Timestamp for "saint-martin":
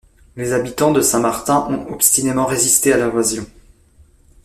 0.99-1.67